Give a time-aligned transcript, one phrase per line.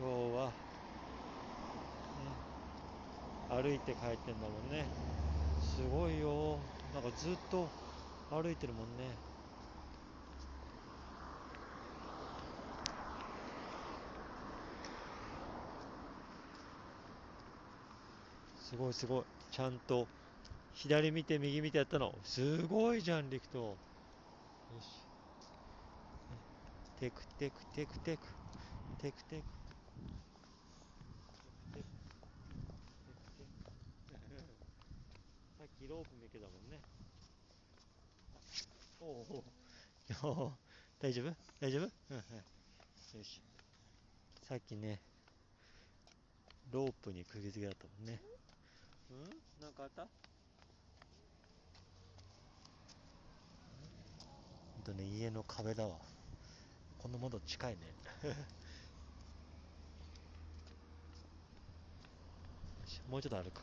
[0.00, 0.50] 今日は、
[3.50, 4.86] うん、歩いて帰ってんだもんね。
[5.60, 6.58] すごいよ。
[6.94, 7.68] なんかずっと
[8.30, 9.14] 歩いてるもんね。
[18.58, 19.24] すごいすごい。
[19.52, 20.06] ちゃんと
[20.72, 22.14] 左見て右見てやったの。
[22.24, 23.76] すごいじゃん陸斗よ
[24.80, 24.86] し。
[26.98, 28.22] テクテクテクテク。
[29.02, 29.59] テクテク。
[35.58, 36.78] さっきロープめけだもんね。
[39.00, 39.04] お
[40.24, 40.52] おお
[41.00, 41.34] 大丈夫？
[41.60, 41.90] 大丈夫？
[42.10, 43.40] うんはいよし。
[44.48, 45.00] さっきね
[46.72, 48.20] ロープに釘付けだったもんね。
[49.10, 49.18] うん？
[49.62, 50.02] なんかあった？
[50.02, 50.08] ほ
[54.80, 55.96] んとね家の壁だわ。
[56.98, 57.78] この窓近いね
[63.08, 63.62] もうちょっと歩く